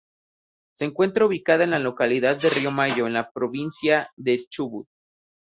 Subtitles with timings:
[0.73, 4.87] Se encuentra ubicada en la localidad de Río Mayo en la provincia del Chubut.